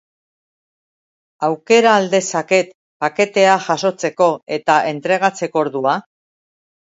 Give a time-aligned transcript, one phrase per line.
[1.47, 2.71] Aukera al dezaket
[3.05, 5.95] paketea jasotzeko eta entregatzeko ordua?